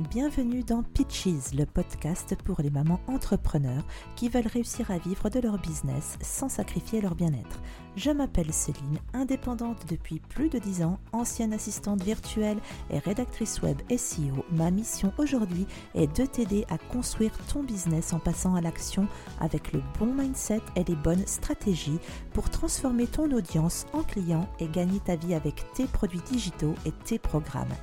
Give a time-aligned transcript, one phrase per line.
[0.00, 3.84] Bienvenue dans Pitches, le podcast pour les mamans entrepreneurs
[4.16, 7.60] qui veulent réussir à vivre de leur business sans sacrifier leur bien-être.
[7.94, 12.58] Je m'appelle Céline, indépendante depuis plus de 10 ans, ancienne assistante virtuelle
[12.90, 14.44] et rédactrice web SEO.
[14.50, 15.64] Ma mission aujourd'hui
[15.94, 19.06] est de t'aider à construire ton business en passant à l'action
[19.40, 22.00] avec le bon mindset et les bonnes stratégies
[22.32, 26.90] pour transformer ton audience en client et gagner ta vie avec tes produits digitaux et
[27.04, 27.76] tes programmes.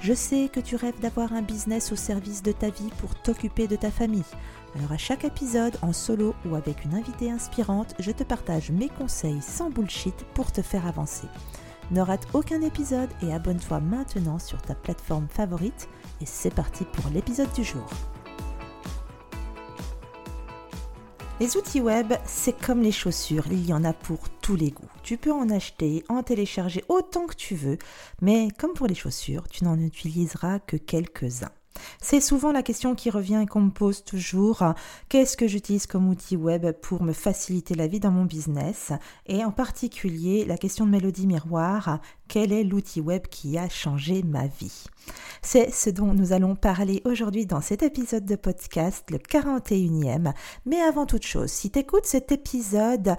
[0.00, 3.68] Je sais que tu rêves d'avoir un business au service de ta vie pour t'occuper
[3.68, 4.24] de ta famille.
[4.74, 8.88] Alors à chaque épisode, en solo ou avec une invitée inspirante, je te partage mes
[8.88, 11.26] conseils sans bullshit pour te faire avancer.
[11.90, 15.88] Ne rate aucun épisode et abonne-toi maintenant sur ta plateforme favorite.
[16.22, 17.86] Et c'est parti pour l'épisode du jour.
[21.40, 24.90] Les outils web, c'est comme les chaussures, il y en a pour tous les goûts.
[25.02, 27.78] Tu peux en acheter, en télécharger autant que tu veux,
[28.20, 31.48] mais comme pour les chaussures, tu n'en utiliseras que quelques-uns.
[31.98, 34.62] C'est souvent la question qui revient et qu'on me pose toujours.
[35.08, 38.92] Qu'est-ce que j'utilise comme outil web pour me faciliter la vie dans mon business?
[39.26, 42.00] Et en particulier, la question de Mélodie Miroir,
[42.30, 44.84] quel est l'outil web qui a changé ma vie
[45.42, 50.32] C'est ce dont nous allons parler aujourd'hui dans cet épisode de podcast, le 41e.
[50.64, 53.16] Mais avant toute chose, si tu écoutes cet épisode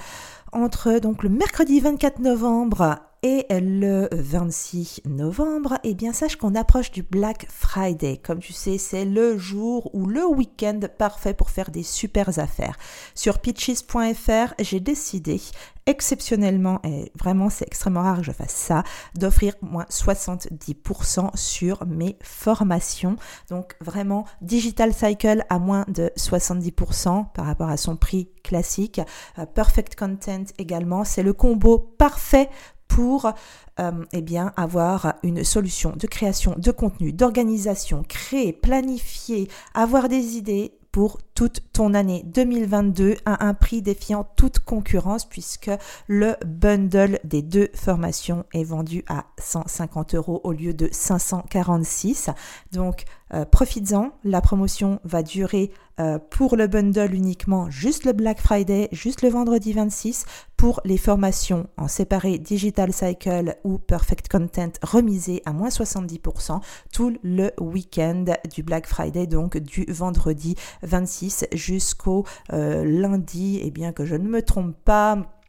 [0.54, 6.92] entre donc le mercredi 24 novembre et le 26 novembre, eh bien sache qu'on approche
[6.92, 8.18] du Black Friday.
[8.18, 12.78] Comme tu sais, c'est le jour ou le week-end parfait pour faire des super affaires.
[13.14, 15.40] Sur pitches.fr, j'ai décidé
[15.86, 18.84] exceptionnellement, et vraiment c'est extrêmement rare que je fasse ça,
[19.16, 23.16] d'offrir moins 70% sur mes formations.
[23.50, 29.02] Donc vraiment Digital Cycle à moins de 70% par rapport à son prix classique.
[29.40, 32.50] Euh, Perfect Content également, c'est le combo parfait
[32.88, 33.32] pour
[33.80, 40.36] euh, eh bien, avoir une solution de création de contenu, d'organisation, créer, planifier, avoir des
[40.36, 45.72] idées pour toute ton année 2022 à un prix défiant toute concurrence puisque
[46.08, 52.30] le bundle des deux formations est vendu à 150 euros au lieu de 546.
[52.74, 58.42] Donc euh, profites-en, la promotion va durer euh, pour le bundle uniquement juste le Black
[58.42, 60.26] Friday, juste le vendredi 26.
[60.58, 66.60] Pour les formations en séparé Digital Cycle ou Perfect Content remisé à moins 70%
[66.94, 73.92] tout le week-end du Black Friday, donc du vendredi 26 jusqu'au euh, lundi, et bien
[73.92, 75.41] que je ne me trompe pas,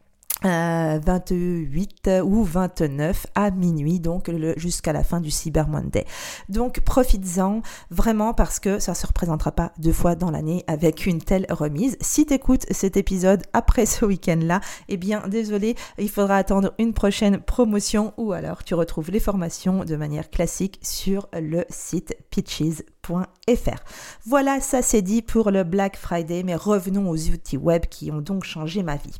[0.43, 6.05] 28 ou 29 à minuit, donc jusqu'à la fin du Cyber Monday.
[6.49, 11.21] Donc profites-en vraiment parce que ça se représentera pas deux fois dans l'année avec une
[11.21, 11.97] telle remise.
[12.01, 12.33] Si tu
[12.71, 14.59] cet épisode après ce week-end-là,
[14.89, 19.85] eh bien désolé, il faudra attendre une prochaine promotion ou alors tu retrouves les formations
[19.85, 23.02] de manière classique sur le site pitches.fr.
[24.25, 28.21] Voilà, ça c'est dit pour le Black Friday, mais revenons aux outils web qui ont
[28.21, 29.17] donc changé ma vie.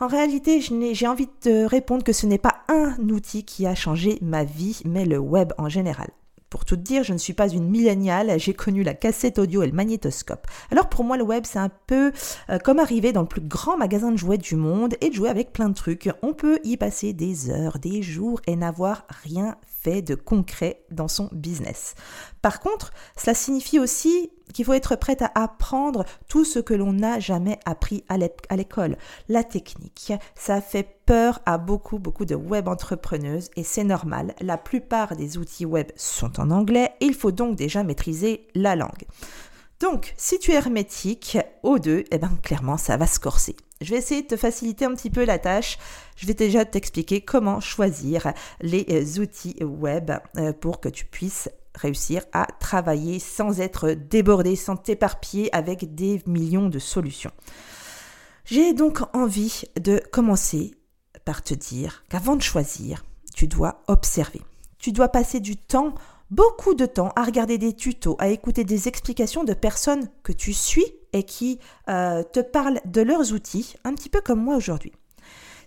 [0.00, 4.18] En réalité, j'ai envie de répondre que ce n'est pas un outil qui a changé
[4.22, 6.08] ma vie, mais le web en général.
[6.50, 9.66] Pour tout dire, je ne suis pas une milléniale, j'ai connu la cassette audio et
[9.66, 10.46] le magnétoscope.
[10.70, 12.12] Alors pour moi, le web, c'est un peu
[12.50, 15.28] euh, comme arriver dans le plus grand magasin de jouets du monde et de jouer
[15.28, 16.08] avec plein de trucs.
[16.22, 21.08] On peut y passer des heures, des jours et n'avoir rien fait de concret dans
[21.08, 21.94] son business.
[22.42, 26.92] Par contre, cela signifie aussi qu'il faut être prête à apprendre tout ce que l'on
[26.92, 28.96] n'a jamais appris à l'école.
[29.28, 34.34] La technique, ça fait peur à beaucoup, beaucoup de web entrepreneuses et c'est normal.
[34.40, 38.76] La plupart des outils web sont en anglais et il faut donc déjà maîtriser la
[38.76, 39.04] langue.
[39.80, 43.56] Donc, si tu es hermétique aux deux, eh ben, clairement, ça va se corser.
[43.82, 45.76] Je vais essayer de te faciliter un petit peu la tâche.
[46.16, 51.50] Je vais déjà t'expliquer comment choisir les euh, outils web euh, pour que tu puisses
[51.74, 57.32] réussir à travailler sans être débordé, sans t'éparpiller avec des millions de solutions.
[58.46, 60.74] J'ai donc envie de commencer
[61.24, 63.04] par te dire qu'avant de choisir,
[63.34, 64.40] tu dois observer.
[64.78, 65.94] Tu dois passer du temps,
[66.30, 70.54] beaucoup de temps, à regarder des tutos, à écouter des explications de personnes que tu
[70.54, 71.58] suis et qui
[71.88, 74.92] euh, te parlent de leurs outils, un petit peu comme moi aujourd'hui.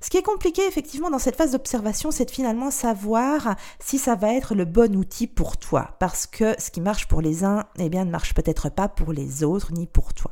[0.02, 4.16] Ce qui est compliqué effectivement dans cette phase d'observation, c'est de finalement savoir si ça
[4.16, 5.96] va être le bon outil pour toi.
[6.00, 9.12] Parce que ce qui marche pour les uns, eh bien, ne marche peut-être pas pour
[9.12, 10.32] les autres ni pour toi.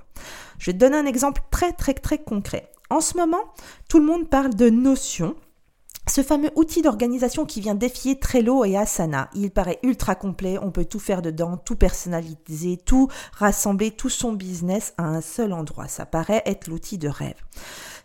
[0.58, 2.72] Je vais te donner un exemple très très très concret.
[2.90, 3.44] En ce moment,
[3.90, 5.36] tout le monde parle de notions
[6.08, 10.72] ce fameux outil d'organisation qui vient défier Trello et Asana, il paraît ultra complet, on
[10.72, 15.88] peut tout faire dedans, tout personnaliser, tout rassembler, tout son business à un seul endroit.
[15.88, 17.36] Ça paraît être l'outil de rêve.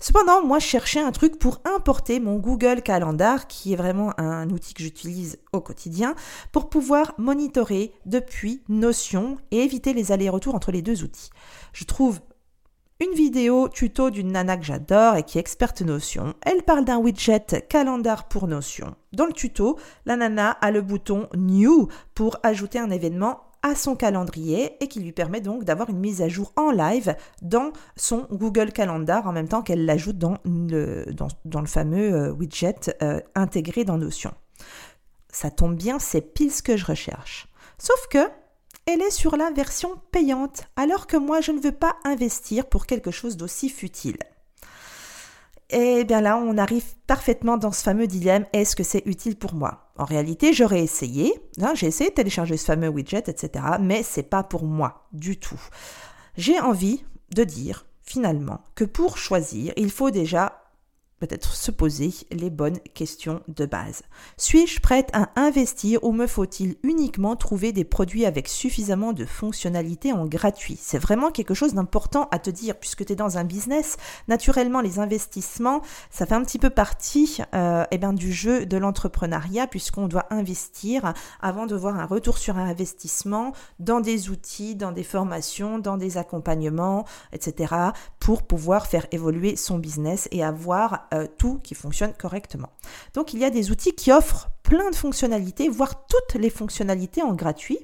[0.00, 4.50] Cependant, moi, je cherchais un truc pour importer mon Google Calendar, qui est vraiment un
[4.50, 6.16] outil que j'utilise au quotidien,
[6.50, 11.30] pour pouvoir monitorer depuis Notion et éviter les allers-retours entre les deux outils.
[11.72, 12.20] Je trouve
[13.02, 16.34] une vidéo tuto d'une nana que j'adore et qui est experte Notion.
[16.42, 18.94] Elle parle d'un widget calendar pour Notion.
[19.12, 19.76] Dans le tuto,
[20.06, 25.00] la nana a le bouton New pour ajouter un événement à son calendrier et qui
[25.00, 29.32] lui permet donc d'avoir une mise à jour en live dans son Google Calendar en
[29.32, 31.04] même temps qu'elle l'ajoute dans le,
[31.66, 34.32] fameux euh, widget euh, intégré dans Notion.
[35.28, 37.48] Ça tombe bien, c'est pile ce que je recherche.
[37.78, 38.28] Sauf que
[38.86, 42.86] elle est sur la version payante, alors que moi je ne veux pas investir pour
[42.86, 44.18] quelque chose d'aussi futile.
[45.70, 49.54] Et bien là, on arrive parfaitement dans ce fameux dilemme, est-ce que c'est utile pour
[49.54, 49.90] moi?
[49.96, 51.32] En réalité, j'aurais essayé,
[51.62, 55.38] hein, j'ai essayé de télécharger ce fameux widget, etc., mais c'est pas pour moi du
[55.38, 55.60] tout.
[56.36, 60.61] J'ai envie de dire finalement que pour choisir, il faut déjà
[61.22, 64.02] peut-être se poser les bonnes questions de base.
[64.38, 70.12] Suis-je prête à investir ou me faut-il uniquement trouver des produits avec suffisamment de fonctionnalités
[70.12, 70.76] en gratuit?
[70.80, 73.98] C'est vraiment quelque chose d'important à te dire puisque tu es dans un business.
[74.26, 78.76] Naturellement, les investissements, ça fait un petit peu partie euh, eh bien, du jeu de
[78.76, 84.90] l'entrepreneuriat puisqu'on doit investir avant de voir un retour sur investissement dans des outils, dans
[84.90, 87.74] des formations, dans des accompagnements, etc.
[88.18, 92.70] pour pouvoir faire évoluer son business et avoir euh, tout qui fonctionne correctement.
[93.14, 97.22] Donc il y a des outils qui offrent plein de fonctionnalités, voire toutes les fonctionnalités
[97.22, 97.78] en gratuit.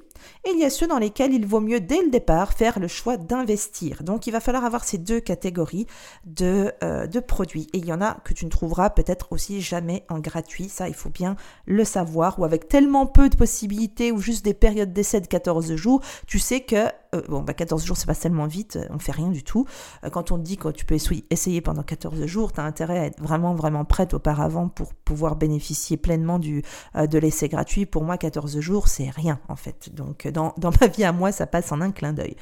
[0.44, 2.88] Et il y a ceux dans lesquels il vaut mieux dès le départ faire le
[2.88, 4.02] choix d'investir.
[4.02, 5.86] Donc il va falloir avoir ces deux catégories
[6.24, 7.68] de, euh, de produits.
[7.72, 10.68] Et il y en a que tu ne trouveras peut-être aussi jamais en gratuit.
[10.68, 11.36] Ça, il faut bien
[11.66, 12.38] le savoir.
[12.38, 16.38] Ou avec tellement peu de possibilités ou juste des périodes d'essai de 14 jours, tu
[16.38, 19.30] sais que euh, bon, bah 14 jours, c'est pas tellement vite, euh, on fait rien
[19.30, 19.64] du tout.
[20.12, 20.96] quand on te dit que tu peux
[21.30, 25.36] essayer pendant 14 jours, tu as intérêt à être vraiment, vraiment prête auparavant pour pouvoir
[25.36, 26.62] bénéficier pleinement du,
[26.94, 27.86] de l'essai gratuit.
[27.86, 29.94] Pour moi, 14 jours, c'est rien en fait.
[29.94, 32.36] Donc, donc dans, ma vie à moi, ça passe en un clin d'œil.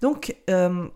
[0.00, 0.88] Donc euh,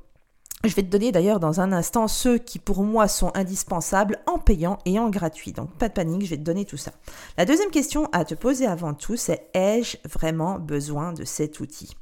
[0.65, 4.39] je vais te donner d'ailleurs dans un instant ceux qui pour moi sont indispensables en
[4.39, 5.53] payant et en gratuit.
[5.53, 6.93] Donc pas de panique, je vais te donner tout ça.
[7.37, 11.95] La deuxième question à te poser avant tout, c'est ai-je vraiment besoin de cet outil?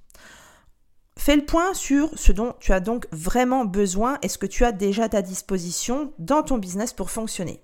[1.18, 4.64] Fais le point sur ce dont tu as donc vraiment besoin et ce que tu
[4.64, 7.62] as déjà à ta disposition dans ton business pour fonctionner?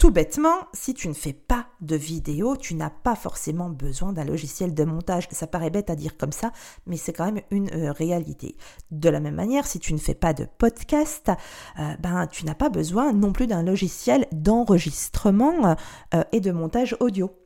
[0.00, 4.24] Tout bêtement, si tu ne fais pas de vidéo, tu n'as pas forcément besoin d'un
[4.24, 5.28] logiciel de montage.
[5.30, 6.52] Ça paraît bête à dire comme ça,
[6.86, 8.56] mais c'est quand même une euh, réalité.
[8.90, 11.30] De la même manière, si tu ne fais pas de podcast,
[11.78, 15.76] euh, ben tu n'as pas besoin non plus d'un logiciel d'enregistrement
[16.14, 17.36] euh, et de montage audio.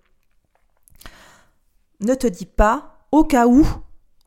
[1.99, 3.67] Ne te dis pas au cas où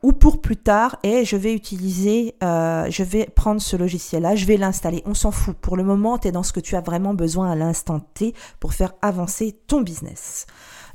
[0.02, 4.46] ou pour plus tard et je vais utiliser, euh, je vais prendre ce logiciel-là, je
[4.46, 5.02] vais l'installer.
[5.06, 5.56] On s'en fout.
[5.56, 8.34] Pour le moment, tu es dans ce que tu as vraiment besoin à l'instant T
[8.60, 10.46] pour faire avancer ton business.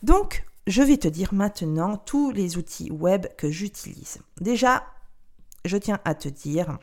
[0.04, 4.20] Donc, je vais te dire maintenant tous les outils web que j'utilise.
[4.40, 4.84] Déjà,
[5.66, 6.78] je tiens à te dire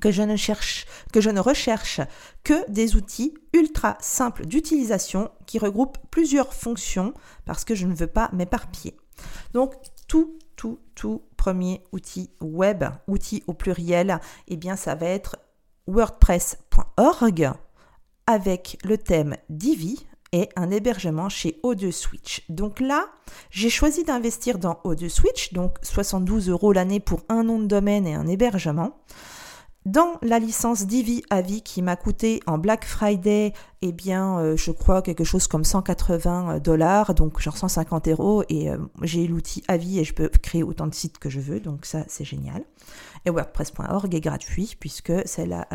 [0.00, 2.00] que je ne cherche, que je ne recherche
[2.44, 7.14] que des outils ultra simples d'utilisation qui regroupent plusieurs fonctions
[7.46, 8.96] parce que je ne veux pas m'éparpiller.
[9.54, 9.74] Donc,
[10.06, 15.38] tout tout, tout premier outil web, outil au pluriel, eh bien ça va être
[15.86, 17.52] wordpress.org
[18.26, 22.44] avec le thème Divi et un hébergement chez O2 Switch.
[22.50, 23.06] Donc là,
[23.50, 28.06] j'ai choisi d'investir dans O2 Switch, donc 72 euros l'année pour un nom de domaine
[28.06, 28.98] et un hébergement.
[29.86, 34.56] Dans la licence Divi à vie qui m'a coûté en Black Friday, eh bien, euh,
[34.56, 39.26] je crois quelque chose comme 180 euh, dollars, donc genre 150 euros, et euh, j'ai
[39.26, 42.04] l'outil à vie et je peux créer autant de sites que je veux, donc ça
[42.08, 42.64] c'est génial.
[43.24, 45.66] Et WordPress.org est gratuit puisque c'est la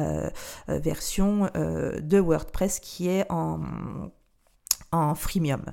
[0.68, 3.60] version de WordPress qui est en,
[4.92, 5.64] en freemium.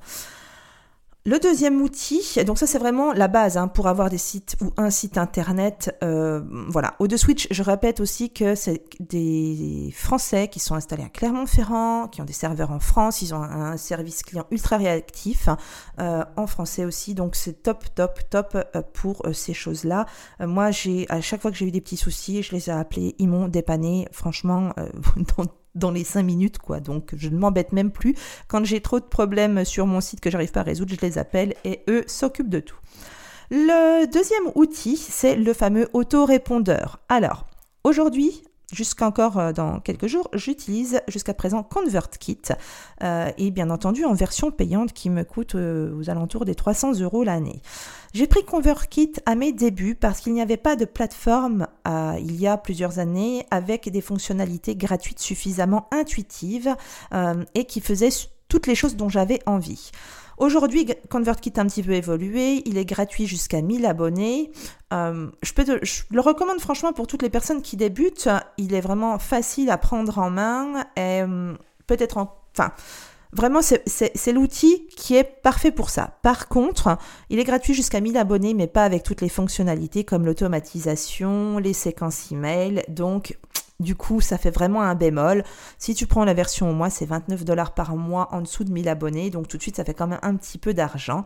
[1.27, 4.73] Le deuxième outil, donc ça c'est vraiment la base hein, pour avoir des sites ou
[4.79, 5.95] un site internet.
[6.03, 6.95] Euh, voilà.
[6.99, 12.09] Au de Switch, je répète aussi que c'est des Français qui sont installés à Clermont-Ferrand,
[12.09, 15.51] qui ont des serveurs en France, ils ont un service client ultra réactif
[15.99, 20.07] euh, en français aussi, donc c'est top, top, top euh, pour ces choses-là.
[20.41, 23.15] moi, j'ai à chaque fois que j'ai eu des petits soucis, je les ai appelés,
[23.19, 24.09] ils m'ont dépanné.
[24.11, 24.73] Franchement,
[25.37, 26.81] dans dans les 5 minutes, quoi.
[26.81, 28.15] Donc, je ne m'embête même plus.
[28.49, 31.19] Quand j'ai trop de problèmes sur mon site que j'arrive pas à résoudre, je les
[31.19, 32.79] appelle et eux s'occupent de tout.
[33.51, 37.01] Le deuxième outil, c'est le fameux autorépondeur.
[37.09, 37.47] Alors,
[37.85, 42.39] aujourd'hui, jusqu'encore euh, dans quelques jours, j'utilise jusqu'à présent ConvertKit
[43.03, 47.01] euh, et bien entendu en version payante qui me coûte euh, aux alentours des 300
[47.01, 47.61] euros l'année.
[48.13, 51.69] J'ai pris ConvertKit à mes débuts parce qu'il n'y avait pas de plateforme
[52.19, 56.75] il y a plusieurs années avec des fonctionnalités gratuites suffisamment intuitives
[57.55, 58.11] et qui faisaient
[58.49, 59.93] toutes les choses dont j'avais envie.
[60.41, 62.63] Aujourd'hui, ConvertKit a un petit peu évolué.
[62.65, 64.51] Il est gratuit jusqu'à 1000 abonnés.
[64.91, 68.31] Euh, je, le recommande franchement pour toutes les personnes qui débutent.
[68.57, 70.87] Il est vraiment facile à prendre en main.
[70.99, 71.55] Euh,
[71.87, 72.35] peut-être en...
[72.53, 72.73] Enfin,
[73.33, 76.19] Vraiment, c'est l'outil qui est parfait pour ça.
[76.23, 80.27] Par contre, il est gratuit jusqu'à 1000 abonnés, mais pas avec toutes les fonctionnalités comme
[80.27, 82.83] l'automatisation, les séquences email.
[82.89, 83.39] Donc,
[83.81, 85.43] du coup, ça fait vraiment un bémol.
[85.79, 88.71] Si tu prends la version au mois, c'est 29 dollars par mois en dessous de
[88.71, 89.31] 1000 abonnés.
[89.31, 91.25] Donc tout de suite, ça fait quand même un petit peu d'argent.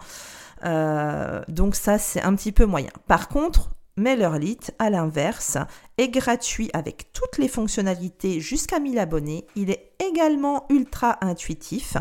[0.64, 2.90] Euh, donc ça, c'est un petit peu moyen.
[3.06, 5.58] Par contre, MailerLite, à l'inverse,
[5.98, 9.46] est gratuit avec toutes les fonctionnalités jusqu'à 1000 abonnés.
[9.54, 11.96] Il est également ultra intuitif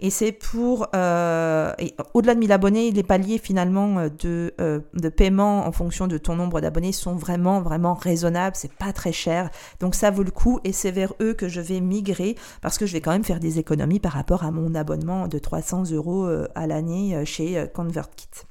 [0.00, 1.72] et c'est pour, euh,
[2.12, 6.18] au-delà de 1000 abonnés, les paliers finalement euh, de, euh, de paiement en fonction de
[6.18, 8.56] ton nombre d'abonnés sont vraiment, vraiment raisonnables.
[8.56, 9.50] C'est pas très cher.
[9.80, 12.84] Donc ça vaut le coup et c'est vers eux que je vais migrer parce que
[12.84, 16.28] je vais quand même faire des économies par rapport à mon abonnement de 300 euros
[16.54, 18.47] à l'année chez ConvertKit.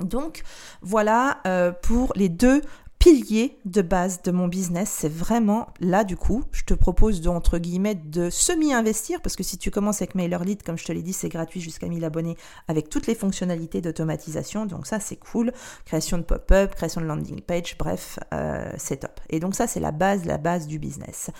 [0.00, 0.42] Donc
[0.82, 2.62] voilà euh, pour les deux
[2.98, 4.90] piliers de base de mon business.
[4.90, 9.42] C'est vraiment là du coup, je te propose de, entre guillemets de semi-investir parce que
[9.42, 12.36] si tu commences avec MailerLite, comme je te l'ai dit, c'est gratuit jusqu'à 1000 abonnés
[12.66, 14.66] avec toutes les fonctionnalités d'automatisation.
[14.66, 15.52] Donc ça c'est cool.
[15.84, 19.20] Création de pop-up, création de landing page, bref, euh, c'est top.
[19.30, 21.30] Et donc ça c'est la base, la base du business.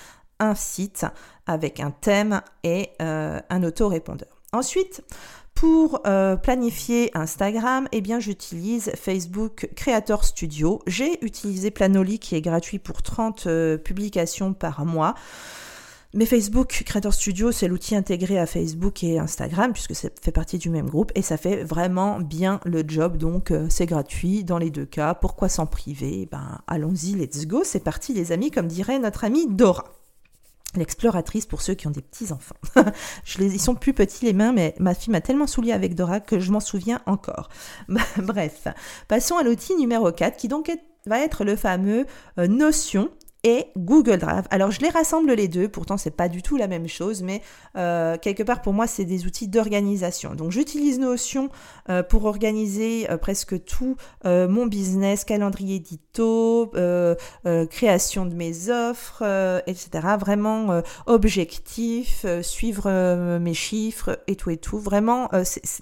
[0.40, 1.04] Un site
[1.46, 4.28] avec un thème et euh, un autorépondeur.
[4.52, 5.02] Ensuite,
[5.58, 10.80] pour euh, planifier Instagram, eh j'utilise Facebook Creator Studio.
[10.86, 15.16] J'ai utilisé Planoly qui est gratuit pour 30 euh, publications par mois.
[16.14, 20.58] Mais Facebook Creator Studio, c'est l'outil intégré à Facebook et Instagram, puisque ça fait partie
[20.58, 24.58] du même groupe, et ça fait vraiment bien le job, donc euh, c'est gratuit dans
[24.58, 25.14] les deux cas.
[25.14, 26.28] Pourquoi s'en priver?
[26.30, 29.97] Ben allons-y, let's go, c'est parti les amis, comme dirait notre amie Dora
[30.78, 32.56] l'exploratrice pour ceux qui ont des petits enfants.
[33.24, 35.94] je les, ils sont plus petits les mains, mais ma fille m'a tellement saoulée avec
[35.94, 37.48] Dora que je m'en souviens encore.
[38.18, 38.68] Bref,
[39.08, 40.70] passons à l'outil numéro 4 qui donc
[41.06, 42.06] va être le fameux
[42.38, 43.10] euh, Notion
[43.76, 44.44] Google Drive.
[44.50, 47.42] Alors je les rassemble les deux, pourtant c'est pas du tout la même chose, mais
[47.76, 50.34] euh, quelque part pour moi c'est des outils d'organisation.
[50.34, 51.50] Donc j'utilise Notion
[51.88, 56.72] euh, pour organiser euh, presque tout mon business, calendrier édito,
[57.70, 59.22] création de mes offres,
[59.66, 59.88] etc.
[60.18, 64.78] Vraiment objectif, suivre mes chiffres et tout et tout.
[64.78, 65.30] Vraiment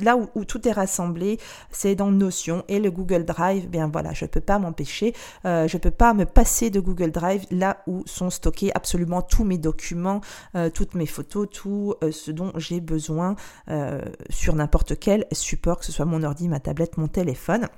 [0.02, 1.38] là où, où, tout est rassemblé,
[1.70, 3.68] c'est dans Notion et le Google Drive.
[3.68, 5.12] Bien voilà, je peux pas m'empêcher,
[5.44, 9.58] je peux pas me passer de Google Drive là où sont stockés absolument tous mes
[9.58, 10.20] documents,
[10.54, 13.36] euh, toutes mes photos, tout euh, ce dont j'ai besoin
[13.68, 17.68] euh, sur n'importe quel support, que ce soit mon ordi, ma tablette, mon téléphone.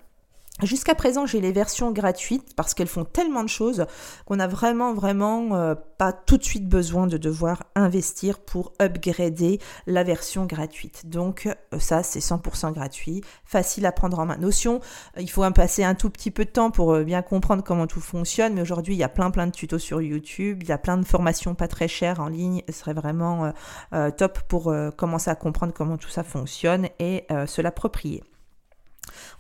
[0.65, 3.87] Jusqu'à présent, j'ai les versions gratuites parce qu'elles font tellement de choses
[4.25, 9.61] qu'on a vraiment, vraiment euh, pas tout de suite besoin de devoir investir pour upgrader
[9.87, 11.09] la version gratuite.
[11.09, 14.37] Donc euh, ça, c'est 100% gratuit, facile à prendre en main.
[14.37, 14.81] Notion,
[15.17, 17.87] euh, il faut un passer un tout petit peu de temps pour bien comprendre comment
[17.87, 20.73] tout fonctionne, mais aujourd'hui, il y a plein, plein de tutos sur YouTube, il y
[20.73, 22.63] a plein de formations pas très chères en ligne.
[22.69, 23.53] Ce serait vraiment
[24.17, 28.23] top pour commencer à comprendre comment tout ça fonctionne et se l'approprier.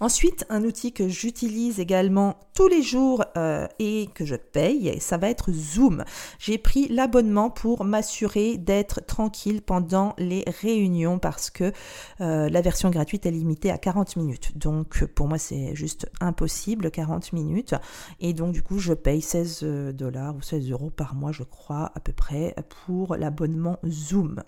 [0.00, 5.16] Ensuite, un outil que j'utilise également tous les jours euh, et que je paye, ça
[5.16, 6.04] va être Zoom.
[6.38, 11.72] J'ai pris l'abonnement pour m'assurer d'être tranquille pendant les réunions parce que
[12.20, 14.56] euh, la version gratuite est limitée à 40 minutes.
[14.56, 17.74] Donc pour moi, c'est juste impossible, 40 minutes.
[18.20, 21.42] Et donc du coup, je paye 16 euh, dollars ou 16 euros par mois, je
[21.42, 22.54] crois, à peu près,
[22.86, 24.42] pour l'abonnement Zoom.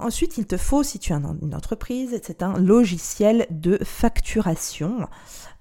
[0.00, 5.08] Ensuite, il te faut, si tu as une entreprise, c'est un logiciel de facturation.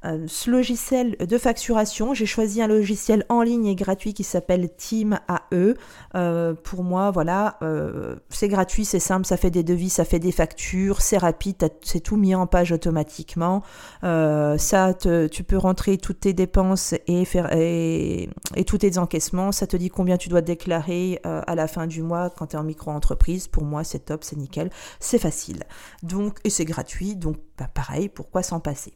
[0.05, 4.69] Euh, ce logiciel de facturation, j'ai choisi un logiciel en ligne et gratuit qui s'appelle
[4.75, 5.73] Team AE.
[6.15, 10.19] Euh, pour moi, voilà, euh, c'est gratuit, c'est simple, ça fait des devis, ça fait
[10.19, 13.61] des factures, c'est rapide, c'est tout mis en page automatiquement.
[14.01, 14.93] ça,
[15.31, 18.29] tu peux rentrer toutes tes dépenses et faire et,
[18.65, 19.51] tous tes encaissements.
[19.51, 22.59] Ça te dit combien tu dois déclarer à la fin du mois quand tu es
[22.59, 23.47] en micro-entreprise.
[23.47, 25.63] Pour moi, c'est top, c'est nickel, c'est facile.
[26.03, 28.93] Donc, et c'est gratuit, donc bah, pareil, pourquoi s'en passer?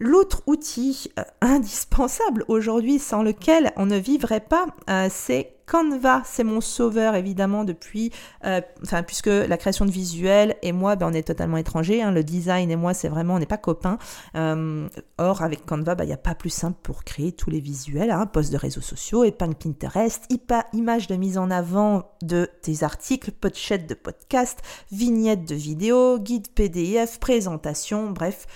[0.00, 6.44] L'autre outil euh, indispensable aujourd'hui sans lequel on ne vivrait pas, euh, c'est Canva, c'est
[6.44, 8.12] mon sauveur évidemment depuis,
[8.44, 12.02] euh, enfin puisque la création de visuels et moi, ben, on est totalement étrangers.
[12.02, 13.96] Hein, le design et moi, c'est vraiment, on n'est pas copains.
[14.34, 18.10] or avec Canva, ben, il n'y a pas plus simple pour créer tous les visuels,
[18.10, 20.26] hein, posts de réseaux sociaux, épingle Pinterest,
[20.74, 24.58] images de mise en avant de tes articles, pochettes de podcast,
[24.92, 28.46] vignettes de vidéos, guides PDF, présentations, bref.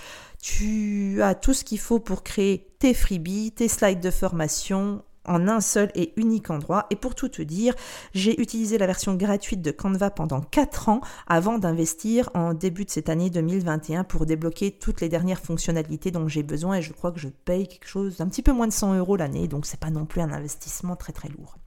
[0.41, 5.47] Tu as tout ce qu'il faut pour créer tes freebies, tes slides de formation en
[5.47, 6.87] un seul et unique endroit.
[6.91, 7.75] Et pour tout te dire,
[8.15, 12.91] j'ai utilisé la version gratuite de Canva pendant 4 ans avant d'investir en début de
[12.91, 17.13] cette année 2021 pour débloquer toutes les dernières fonctionnalités dont j'ai besoin et je crois
[17.13, 19.81] que je paye quelque chose d'un petit peu moins de 100 euros l'année, donc c'est
[19.81, 21.59] pas non plus un investissement très très lourd.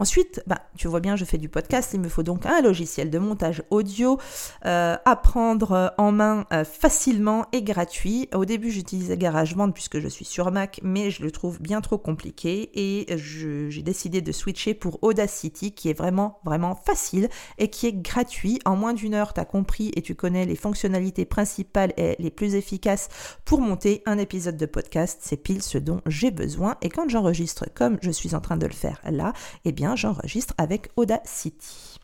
[0.00, 3.10] Ensuite, bah, tu vois bien, je fais du podcast, il me faut donc un logiciel
[3.10, 4.18] de montage audio
[4.64, 8.28] euh, à prendre en main euh, facilement et gratuit.
[8.32, 11.98] Au début, j'utilisais GarageBand puisque je suis sur Mac, mais je le trouve bien trop
[11.98, 17.28] compliqué et j'ai décidé de switcher pour Audacity qui est vraiment, vraiment facile
[17.58, 18.60] et qui est gratuit.
[18.64, 22.30] En moins d'une heure, tu as compris et tu connais les fonctionnalités principales et les
[22.30, 23.08] plus efficaces
[23.44, 25.18] pour monter un épisode de podcast.
[25.22, 28.66] C'est pile ce dont j'ai besoin et quand j'enregistre comme je suis en train de
[28.66, 29.32] le faire là,
[29.64, 31.98] eh bien, j'enregistre avec Audacity.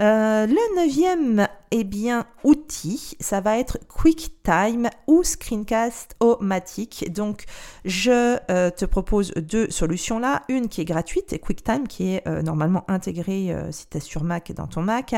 [0.00, 7.12] Euh, le neuvième eh bien, outil, ça va être QuickTime ou Screencast-O-Matic.
[7.12, 7.44] Donc,
[7.84, 10.44] je euh, te propose deux solutions là.
[10.48, 14.52] Une qui est gratuite, QuickTime, qui est euh, normalement intégrée si tu es sur Mac
[14.52, 15.14] dans ton Mac.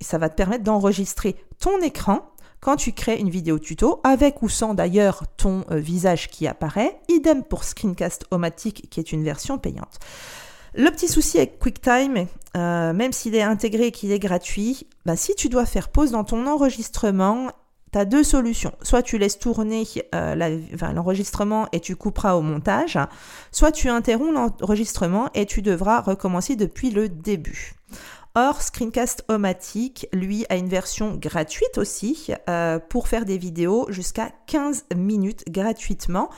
[0.00, 2.30] ça va te permettre d'enregistrer ton écran
[2.60, 6.98] quand tu crées une vidéo tuto, avec ou sans d'ailleurs ton visage qui apparaît.
[7.08, 9.98] Idem pour Screencast-O-Matic, qui est une version payante.
[10.76, 12.26] Le petit souci avec QuickTime,
[12.56, 16.10] euh, même s'il est intégré et qu'il est gratuit, bah, si tu dois faire pause
[16.10, 17.52] dans ton enregistrement,
[17.92, 18.72] tu as deux solutions.
[18.82, 19.84] Soit tu laisses tourner
[20.16, 20.34] euh,
[20.92, 22.98] l'enregistrement et tu couperas au montage,
[23.52, 27.74] soit tu interromps l'enregistrement et tu devras recommencer depuis le début.
[28.34, 34.32] Or, Screencast Omatic, lui, a une version gratuite aussi euh, pour faire des vidéos jusqu'à
[34.48, 36.30] 15 minutes gratuitement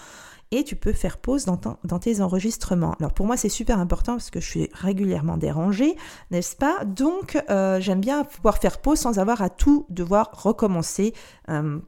[0.53, 2.95] et tu peux faire pause dans, tes enregistrements.
[3.00, 5.97] Alors pour moi c'est super important parce que je suis régulièrement dérangée,
[6.31, 6.85] n'est-ce pas?
[6.85, 11.15] Donc euh, j'aime bien pouvoir faire pause sans avoir à tout devoir recommencer.
[11.49, 11.79] Euh,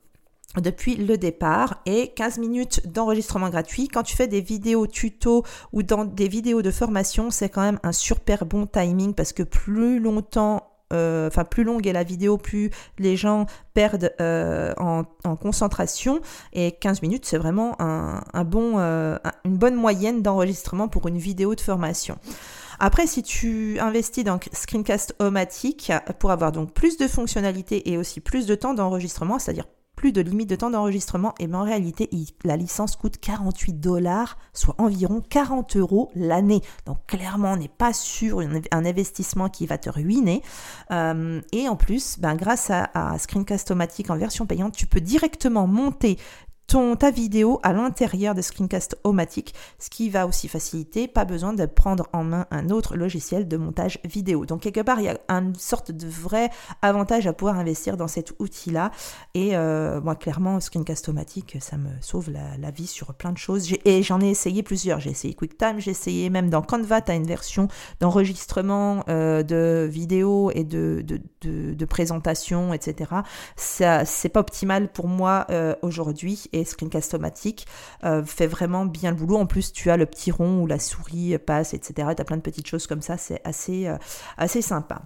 [0.56, 3.86] depuis le départ et 15 minutes d'enregistrement gratuit.
[3.86, 7.78] Quand tu fais des vidéos tuto ou dans des vidéos de formation, c'est quand même
[7.82, 12.70] un super bon timing parce que plus longtemps enfin plus longue est la vidéo, plus
[12.98, 15.04] les gens perdent euh, en,
[15.36, 16.20] concentration.
[16.52, 21.54] Et 15 minutes, c'est vraiment un, bon, euh, une bonne moyenne d'enregistrement pour une vidéo
[21.54, 22.18] de formation.
[22.80, 28.20] Après, si tu investis dans Screencast Omatic pour avoir donc plus de fonctionnalités et aussi
[28.20, 29.64] plus de temps d'enregistrement, c'est-à-dire
[29.98, 31.34] plus de limite de temps d'enregistrement.
[31.40, 32.08] Et en réalité,
[32.44, 36.60] la licence coûte 48 dollars, soit environ 40 euros l'année.
[36.86, 40.40] Donc clairement, on n'est pas sur un investissement qui va te ruiner.
[40.92, 45.66] Euh, et en plus, ben, grâce à, à Screencast-O-Matic en version payante, tu peux directement
[45.66, 46.16] monter
[46.68, 51.54] ton, ta vidéo à l'intérieur de Screencast Omatic, ce qui va aussi faciliter, pas besoin
[51.54, 54.44] de prendre en main un autre logiciel de montage vidéo.
[54.44, 56.50] Donc quelque part, il y a une sorte de vrai
[56.82, 58.90] avantage à pouvoir investir dans cet outil-là.
[59.32, 63.72] Et euh, moi, clairement, Screencast Omatic, ça me sauve la, vie sur plein de choses.
[63.86, 65.00] Et j'en ai essayé plusieurs.
[65.00, 67.68] J'ai essayé QuickTime, j'ai essayé même dans Canva, tu as une version
[68.00, 71.18] d'enregistrement euh, de vidéo et de, de,
[71.72, 73.10] de, présentation, etc.
[73.56, 77.66] Ça, c'est pas optimal pour moi euh, aujourd'hui Screencast-O-Matic
[78.04, 79.36] euh, fait vraiment bien le boulot.
[79.36, 82.08] En plus, tu as le petit rond où la souris passe, etc.
[82.14, 83.96] Tu as plein de petites choses comme ça, c'est assez, euh,
[84.36, 85.02] assez sympa.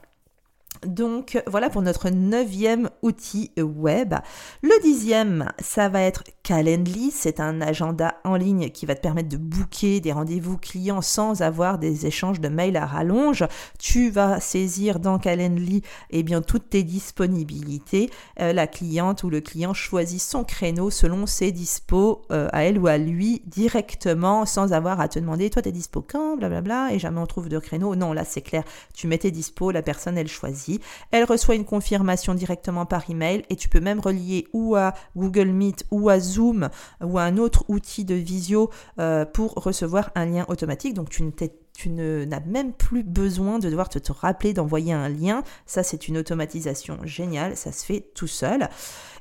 [0.87, 4.15] Donc voilà pour notre neuvième outil web.
[4.63, 7.11] Le dixième, ça va être Calendly.
[7.11, 11.41] C'est un agenda en ligne qui va te permettre de booker des rendez-vous clients sans
[11.41, 13.47] avoir des échanges de mails à rallonge.
[13.79, 18.11] Tu vas saisir dans Calendly eh bien, toutes tes disponibilités.
[18.39, 22.79] Euh, la cliente ou le client choisit son créneau selon ses dispos euh, à elle
[22.79, 26.37] ou à lui directement sans avoir à te demander toi t'es dispo quand?
[26.37, 27.97] Blablabla et jamais on trouve de créneau.
[27.97, 28.65] Non, là c'est clair.
[28.93, 33.43] Tu mets tes dispo, la personne elle choisit elle reçoit une confirmation directement par email
[33.49, 37.65] et tu peux même relier ou à Google Meet ou à Zoom ou un autre
[37.69, 40.95] outil de visio euh, pour recevoir un lien automatique.
[40.95, 45.43] Donc tu n'as même plus besoin de devoir te rappeler d'envoyer un lien.
[45.67, 47.57] Ça, c'est une automatisation géniale.
[47.57, 48.69] Ça se fait tout seul.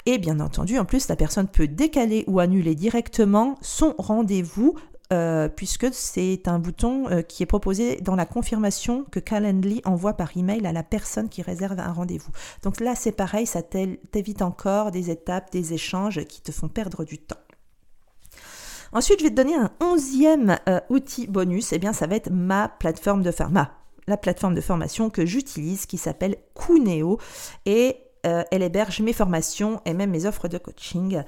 [0.06, 4.76] Et bien entendu, en plus, la personne peut décaler ou annuler directement son rendez-vous
[5.56, 10.66] puisque c'est un bouton qui est proposé dans la confirmation que Calendly envoie par email
[10.66, 12.32] à la personne qui réserve un rendez-vous.
[12.64, 17.04] Donc là, c'est pareil, ça t'évite encore des étapes, des échanges qui te font perdre
[17.04, 17.36] du temps.
[18.94, 20.58] Ensuite, je vais te donner un onzième
[20.90, 21.72] outil bonus.
[21.72, 23.72] Et eh bien, ça va être ma plateforme de pharma
[24.08, 27.20] la plateforme de formation que j'utilise qui s'appelle Cuneo
[27.66, 31.24] et euh, elle héberge mes formations et même mes offres de coaching.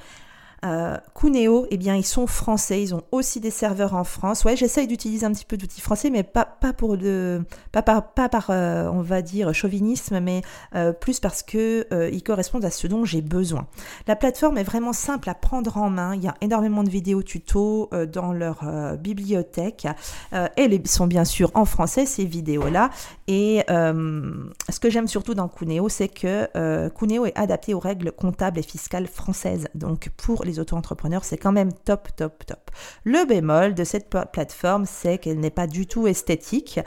[0.63, 4.43] Euh, Cuneo, eh bien, ils sont français, ils ont aussi des serveurs en France.
[4.45, 8.13] Ouais, j'essaye d'utiliser un petit peu d'outils français, mais pas, pas pour le, pas par,
[8.13, 10.41] pas par euh, on va dire, chauvinisme, mais
[10.75, 13.67] euh, plus parce que euh, ils correspondent à ce dont j'ai besoin.
[14.07, 16.15] La plateforme est vraiment simple à prendre en main.
[16.15, 18.63] Il y a énormément de vidéos tutos dans leur
[18.97, 19.87] bibliothèque.
[20.31, 22.89] elles sont bien sûr en français ces vidéos-là.
[23.27, 26.47] Et ce que j'aime surtout dans Cuneo, c'est que
[26.89, 29.67] Cuneo est adapté aux règles comptables et fiscales françaises.
[29.75, 32.71] Donc pour les auto-entrepreneurs, c'est quand même top, top, top.
[33.03, 36.79] Le bémol de cette plateforme, c'est qu'elle n'est pas du tout esthétique.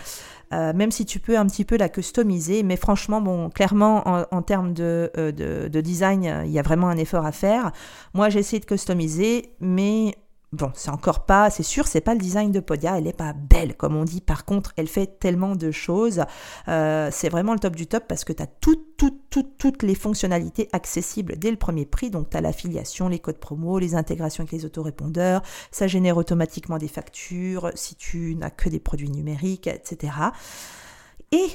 [0.52, 4.42] Euh, même si tu peux un petit peu la customiser, mais franchement, bon, clairement, en,
[4.42, 7.72] termes de, euh, de, design, il y a vraiment un effort à faire.
[8.14, 10.14] Moi, j'ai essayé de customiser, mais
[10.56, 13.34] Bon, c'est encore pas, c'est sûr, c'est pas le design de Podia, elle est pas
[13.34, 14.22] belle comme on dit.
[14.22, 16.22] Par contre, elle fait tellement de choses.
[16.68, 19.82] Euh, c'est vraiment le top du top parce que tu as toutes, toutes, toutes, toutes
[19.82, 22.08] les fonctionnalités accessibles dès le premier prix.
[22.08, 25.42] Donc, tu as l'affiliation, les codes promo, les intégrations avec les autorépondeurs.
[25.70, 30.14] Ça génère automatiquement des factures si tu n'as que des produits numériques, etc.
[31.32, 31.46] Et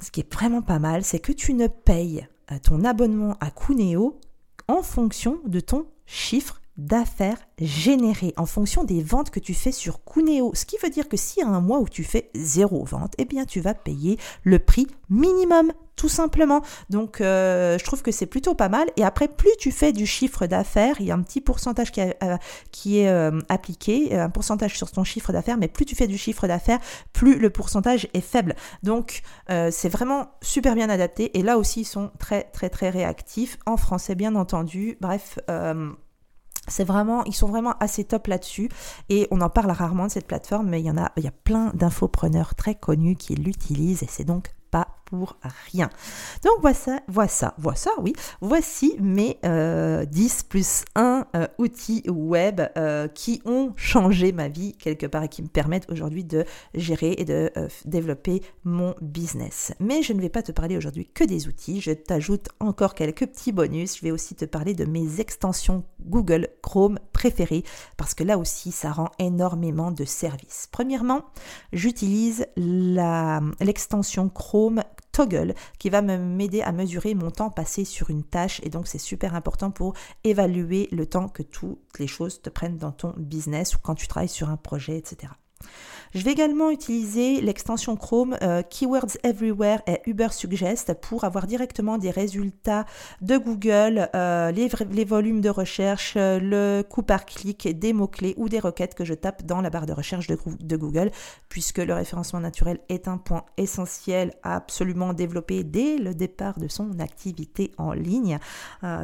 [0.00, 3.50] ce qui est vraiment pas mal, c'est que tu ne payes euh, ton abonnement à
[3.50, 4.20] Cuneo
[4.68, 10.04] en fonction de ton chiffre d'affaires générées en fonction des ventes que tu fais sur
[10.04, 10.52] Cuneo.
[10.54, 13.14] Ce qui veut dire que si y a un mois où tu fais zéro vente,
[13.18, 16.62] eh bien tu vas payer le prix minimum, tout simplement.
[16.90, 18.88] Donc euh, je trouve que c'est plutôt pas mal.
[18.96, 22.00] Et après, plus tu fais du chiffre d'affaires, il y a un petit pourcentage qui,
[22.00, 22.36] euh,
[22.86, 26.46] est euh, appliqué, un pourcentage sur ton chiffre d'affaires, mais plus tu fais du chiffre
[26.48, 26.80] d'affaires,
[27.12, 28.54] plus le pourcentage est faible.
[28.82, 31.38] Donc c'est vraiment super bien adapté.
[31.38, 34.98] Et là aussi, ils sont très très très réactifs en français, bien entendu.
[35.00, 35.38] Bref.
[36.66, 38.68] C'est vraiment, ils sont vraiment assez top là-dessus.
[39.08, 41.28] Et on en parle rarement de cette plateforme, mais il y en a, il y
[41.28, 45.36] a plein d'infopreneurs très connus qui l'utilisent et c'est donc pas pour
[45.72, 45.88] rien.
[46.42, 50.06] Donc voici, voici, voici, oui, voici mes 10 euh,
[50.48, 55.42] plus 1 euh, outils web euh, qui ont changé ma vie quelque part et qui
[55.42, 57.50] me permettent aujourd'hui de gérer et de
[57.84, 59.72] développer mon business.
[59.78, 63.26] Mais je ne vais pas te parler aujourd'hui que des outils, je t'ajoute encore quelques
[63.26, 63.96] petits bonus.
[63.96, 67.64] Je vais aussi te parler de mes extensions Google Chrome préférées
[67.96, 70.68] parce que là aussi ça rend énormément de services.
[70.70, 71.22] Premièrement,
[71.72, 78.60] j'utilise l'extension Chrome Toggle qui va m'aider à mesurer mon temps passé sur une tâche
[78.64, 82.78] et donc c'est super important pour évaluer le temps que toutes les choses te prennent
[82.78, 85.32] dans ton business ou quand tu travailles sur un projet, etc.
[86.14, 91.98] Je vais également utiliser l'extension Chrome euh, Keywords Everywhere et Uber Suggest pour avoir directement
[91.98, 92.84] des résultats
[93.20, 98.48] de Google, euh, les, volumes de recherche, euh, le coût par clic, des mots-clés ou
[98.48, 101.10] des requêtes que je tape dans la barre de recherche de, de, Google,
[101.48, 106.68] puisque le référencement naturel est un point essentiel à absolument développer dès le départ de
[106.68, 108.38] son activité en ligne,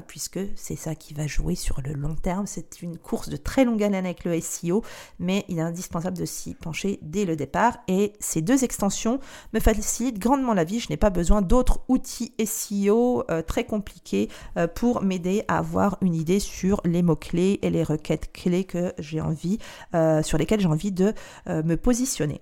[0.06, 2.46] puisque c'est ça qui va jouer sur le long terme.
[2.46, 4.84] C'est une course de très longue haleine avec le SEO,
[5.18, 9.20] mais il est indispensable de s'y pencher dès le départ et ces deux extensions
[9.52, 10.80] me facilitent grandement la vie.
[10.80, 15.98] Je n'ai pas besoin d'autres outils SEO euh, très compliqués euh, pour m'aider à avoir
[16.00, 19.58] une idée sur les mots-clés et les requêtes clés que j'ai envie,
[19.94, 21.14] euh, sur lesquelles j'ai envie de
[21.46, 22.40] me positionner.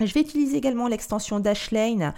[0.00, 2.14] Je vais utiliser également l'extension Dashlane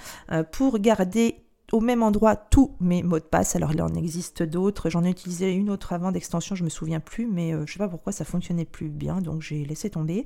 [0.53, 3.57] pour garder au même endroit tous mes mots de passe.
[3.57, 4.89] Alors il en existe d'autres.
[4.89, 7.79] J'en ai utilisé une autre avant d'extension, je me souviens plus, mais euh, je sais
[7.79, 10.25] pas pourquoi ça fonctionnait plus bien, donc j'ai laissé tomber.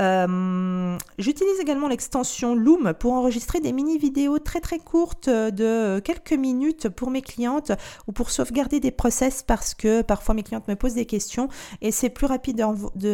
[0.00, 6.32] Euh, j'utilise également l'extension Loom pour enregistrer des mini vidéos très très courtes de quelques
[6.32, 7.72] minutes pour mes clientes
[8.08, 11.48] ou pour sauvegarder des process parce que parfois mes clientes me posent des questions
[11.80, 12.64] et c'est plus rapide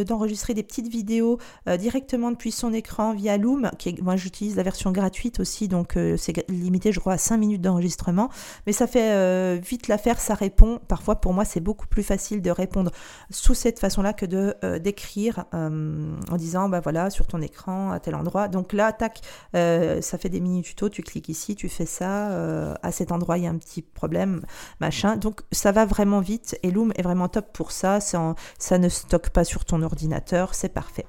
[0.06, 3.70] d'enregistrer des petites vidéos euh, directement depuis son écran via Loom.
[3.78, 7.49] Qui moi j'utilise la version gratuite aussi, donc c'est limité je crois à 5 minutes
[7.58, 8.30] d'enregistrement,
[8.66, 10.80] mais ça fait euh, vite l'affaire, ça répond.
[10.88, 12.90] Parfois, pour moi, c'est beaucoup plus facile de répondre
[13.30, 17.90] sous cette façon-là que de euh, d'écrire euh, en disant, bah voilà, sur ton écran,
[17.90, 18.48] à tel endroit.
[18.48, 19.20] Donc là, tac,
[19.52, 23.44] ça fait des mini tutos, tu cliques ici, tu fais ça, à cet endroit, il
[23.44, 24.42] y a un petit problème,
[24.80, 25.16] machin.
[25.16, 28.00] Donc ça va vraiment vite et Loom est vraiment top pour ça.
[28.00, 31.06] ça ne stocke pas sur ton ordinateur, c'est parfait.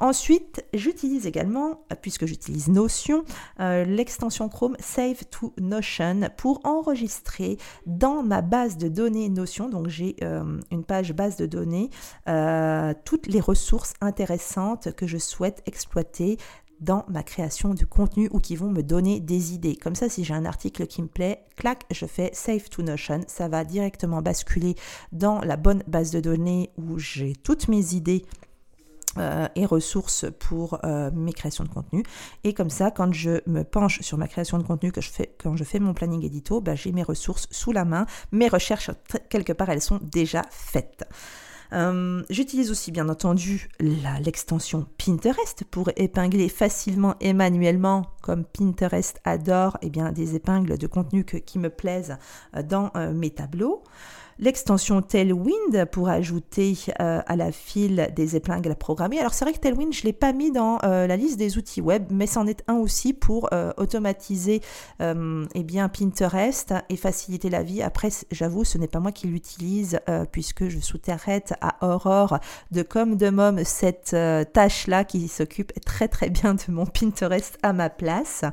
[0.00, 3.24] Ensuite, j'utilise également, puisque j'utilise Notion,
[3.58, 10.16] l'extension Chrome Save to Notion pour enregistrer dans ma base de données Notion, donc j'ai
[10.22, 11.90] euh, une page base de données,
[12.28, 16.38] euh, toutes les ressources intéressantes que je souhaite exploiter
[16.80, 19.74] dans ma création de contenu ou qui vont me donner des idées.
[19.74, 23.22] Comme ça, si j'ai un article qui me plaît, clac, je fais Save to Notion.
[23.26, 24.76] Ça va directement basculer
[25.10, 28.24] dans la bonne base de données où j'ai toutes mes idées
[29.18, 32.02] euh, et ressources pour euh, mes créations de contenu.
[32.44, 35.34] Et comme ça, quand je me penche sur ma création de contenu, que je fais,
[35.38, 38.06] quand je fais mon planning édito, bah, j'ai mes ressources sous la main.
[38.32, 38.90] Mes recherches,
[39.28, 41.04] quelque part, elles sont déjà faites.
[41.74, 49.76] Euh, j'utilise aussi bien entendu l'extension Pinterest pour épingler facilement et manuellement, comme Pinterest adore,
[49.82, 52.16] eh bien, des épingles de contenu qui me plaisent
[52.64, 53.82] dans mes tableaux
[54.38, 59.18] l'extension Tailwind pour ajouter euh, à la file des épingles programmées.
[59.18, 61.58] Alors c'est vrai que Tailwind, je ne l'ai pas mis dans euh, la liste des
[61.58, 64.60] outils web, mais c'en est un aussi pour euh, automatiser
[65.00, 67.82] eh bien, Pinterest et faciliter la vie.
[67.82, 70.00] Après, j'avoue, ce n'est pas moi qui l'utilise
[70.32, 72.38] puisque je sous-traite à Aurore
[72.70, 74.16] de comme de mom cette
[74.52, 78.44] tâche-là qui s'occupe très très bien de mon Pinterest à ma place.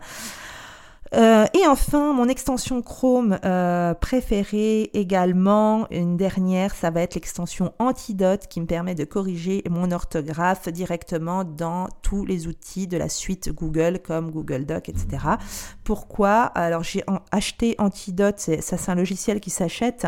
[1.15, 7.73] Euh, et enfin, mon extension Chrome euh, préférée également, une dernière, ça va être l'extension
[7.79, 13.07] Antidote qui me permet de corriger mon orthographe directement dans tous les outils de la
[13.07, 15.23] suite Google comme Google Doc, etc.
[15.85, 16.43] Pourquoi?
[16.43, 20.07] Alors j'ai acheté Antidote, ça c'est un logiciel qui s'achète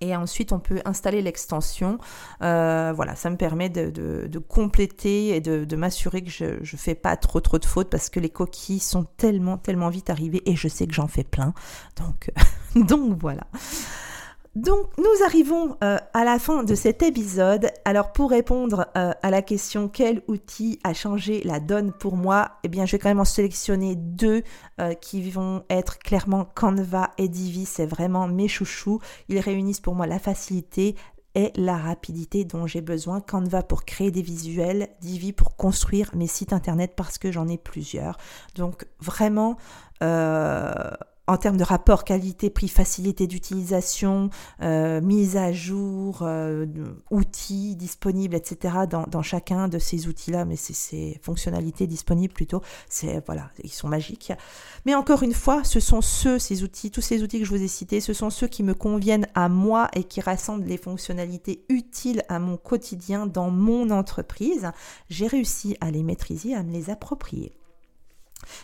[0.00, 1.98] et ensuite, on peut installer l'extension.
[2.42, 7.16] Euh, voilà, ça me permet de, compléter et de, m'assurer que je ne fais pas
[7.16, 10.68] trop trop de fautes parce que les coquilles sont tellement tellement vite arrivées et je
[10.68, 11.54] sais que j'en fais plein.
[11.96, 12.30] Donc,
[12.88, 13.46] donc voilà.
[14.58, 17.70] Donc nous arrivons euh, à la fin de cet épisode.
[17.84, 22.50] Alors pour répondre euh, à la question quel outil a changé la donne pour moi,
[22.64, 24.42] eh bien je vais quand même en sélectionner deux
[24.80, 27.66] euh, qui vont être clairement Canva et Divi.
[27.66, 28.98] C'est vraiment mes chouchous.
[29.28, 30.96] Ils réunissent pour moi la facilité
[31.36, 33.20] et la rapidité dont j'ai besoin.
[33.20, 37.58] Canva pour créer des visuels, Divi pour construire mes sites internet parce que j'en ai
[37.58, 38.18] plusieurs.
[38.56, 39.56] Donc vraiment
[41.28, 44.30] en termes de rapport qualité-prix, facilité d'utilisation,
[44.62, 46.66] euh, mise à jour, euh,
[47.10, 48.74] outils disponibles, etc.
[48.88, 53.88] Dans, chacun de ces outils-là, mais c'est ces fonctionnalités disponibles plutôt, c'est voilà, ils sont
[53.88, 54.32] magiques.
[54.86, 57.62] Mais encore une fois, ce sont ceux, ces outils, tous ces outils que je vous
[57.62, 61.62] ai cités, ce sont ceux qui me conviennent à moi et qui rassemblent les fonctionnalités
[61.68, 64.70] utiles à mon quotidien dans mon entreprise.
[65.10, 67.57] J'ai réussi à les maîtriser, à me les approprier.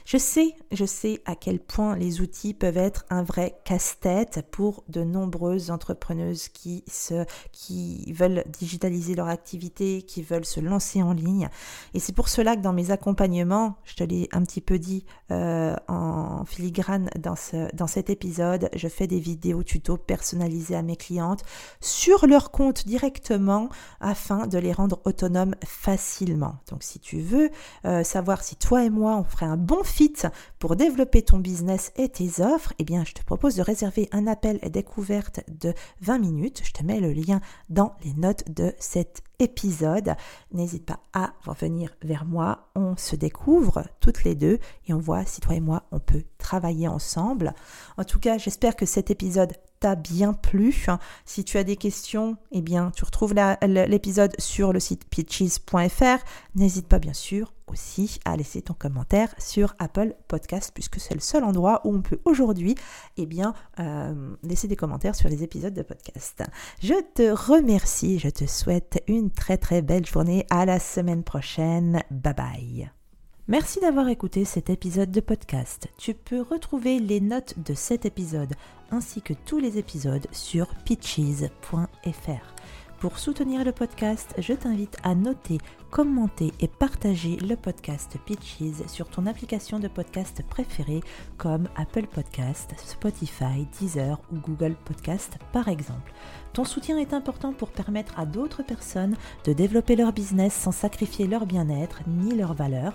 [0.04, 4.84] Je sais, je sais à quel point les outils peuvent être un vrai casse-tête pour
[4.88, 11.12] de nombreuses entrepreneuses qui, se, qui veulent digitaliser leur activité, qui veulent se lancer en
[11.12, 11.48] ligne.
[11.94, 15.04] Et c'est pour cela que dans mes accompagnements, je te l'ai un petit peu dit
[15.30, 20.82] euh, en filigrane dans, ce, dans cet épisode, je fais des vidéos tutos personnalisées à
[20.82, 21.42] mes clientes
[21.80, 23.68] sur leur compte directement
[24.00, 26.56] afin de les rendre autonomes facilement.
[26.70, 27.50] Donc si tu veux
[27.84, 30.14] euh, savoir si toi et moi on ferait un bon fit
[30.58, 34.26] pour développer ton business et tes offres, eh bien, je te propose de réserver un
[34.26, 36.62] appel découverte de 20 minutes.
[36.64, 40.14] Je te mets le lien dans les notes de cet épisode.
[40.52, 42.68] N'hésite pas à revenir vers moi.
[42.74, 46.24] On se découvre toutes les deux et on voit si toi et moi, on peut
[46.38, 47.54] travailler ensemble.
[47.96, 49.52] En tout cas, j'espère que cet épisode
[49.94, 50.86] bien plu.
[51.24, 56.24] Si tu as des questions, eh bien, tu retrouves l'épisode sur le site pitches.fr.
[56.54, 61.20] N'hésite pas, bien sûr, aussi à laisser ton commentaire sur Apple Podcast, puisque c'est le
[61.20, 62.74] seul endroit où on peut aujourd'hui,
[63.16, 66.42] eh bien, euh, laisser des commentaires sur les épisodes de podcast.
[66.80, 70.46] Je te remercie, je te souhaite une très très belle journée.
[70.50, 72.02] À la semaine prochaine.
[72.10, 73.03] Bye bye.
[73.46, 75.88] Merci d'avoir écouté cet épisode de podcast.
[75.98, 78.54] Tu peux retrouver les notes de cet épisode
[78.90, 82.54] ainsi que tous les épisodes sur pitches.fr.
[83.00, 85.58] Pour soutenir le podcast, je t'invite à noter,
[85.90, 91.02] commenter et partager le podcast Pitches sur ton application de podcast préférée
[91.36, 96.14] comme Apple Podcast, Spotify, Deezer ou Google Podcast par exemple.
[96.54, 101.26] Ton soutien est important pour permettre à d'autres personnes de développer leur business sans sacrifier
[101.26, 102.94] leur bien-être ni leurs valeurs